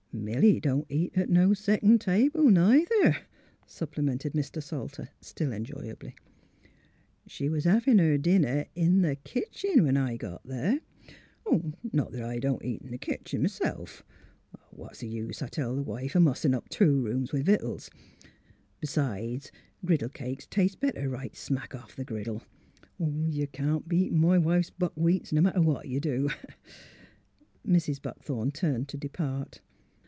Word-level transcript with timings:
*' 0.11 0.13
Milly 0.21 0.59
don't 0.59 0.87
eat 0.91 1.13
at 1.15 1.29
no 1.29 1.53
second 1.53 2.01
table, 2.01 2.49
neither," 2.49 3.15
supplemented 3.65 4.33
Mr. 4.33 4.61
Salter, 4.61 5.07
still 5.21 5.53
enjoyably." 5.53 6.15
She 7.29 7.47
was 7.47 7.63
havin' 7.63 7.97
her 7.97 8.17
dinner 8.17 8.65
in 8.75 9.03
the 9.03 9.15
kitchen 9.15 9.85
when 9.85 9.95
I 9.95 10.17
got 10.17 10.43
there. 10.45 10.81
Not 11.93 12.11
that 12.11 12.23
I 12.23 12.39
don't 12.39 12.63
eat 12.65 12.81
in 12.81 12.91
th' 12.91 12.99
kitchen 12.99 13.41
m'self. 13.43 14.03
* 14.37 14.43
What's 14.71 14.99
th' 14.99 15.03
use,' 15.05 15.41
I 15.41 15.47
tell 15.47 15.77
m' 15.77 15.85
wife,' 15.85 16.13
a 16.15 16.19
mussin' 16.19 16.53
up 16.53 16.67
two 16.67 16.93
rooms 17.01 17.31
with 17.31 17.45
vittles.' 17.45 17.89
B 18.81 18.87
'sides, 18.87 19.49
griddle 19.85 20.09
cakes 20.09 20.45
tastes 20.45 20.75
better 20.75 21.07
right 21.07 21.35
smack 21.37 21.73
off 21.73 21.95
the 21.95 22.03
griddle. 22.03 22.43
Y'u 22.99 23.07
MILLSTONES 23.07 23.07
AND 23.07 23.47
OPPORTUNITIES 23.47 23.59
133 23.59 23.65
can't 23.65 23.87
beat 23.87 24.11
m' 24.11 24.43
wife's 24.43 24.71
buckwheats, 24.71 25.31
n' 25.31 25.41
matter 25.41 25.61
what 25.61 25.87
y'u 25.87 26.01
do." 26.01 26.29
Mrs. 27.65 28.01
Buckthorn 28.01 28.51
turned 28.51 28.89
to 28.89 28.97
depart. 28.97 29.61